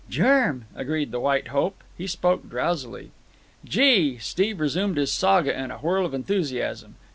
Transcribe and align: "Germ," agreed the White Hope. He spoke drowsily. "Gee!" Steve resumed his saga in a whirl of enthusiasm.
"Germ," 0.09 0.65
agreed 0.75 1.11
the 1.11 1.19
White 1.19 1.49
Hope. 1.49 1.83
He 1.95 2.07
spoke 2.07 2.49
drowsily. 2.49 3.11
"Gee!" 3.63 4.17
Steve 4.17 4.59
resumed 4.59 4.97
his 4.97 5.13
saga 5.13 5.55
in 5.55 5.69
a 5.69 5.77
whirl 5.77 6.07
of 6.07 6.15
enthusiasm. 6.15 6.95